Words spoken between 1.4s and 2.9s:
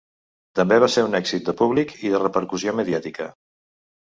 de públic i de repercussió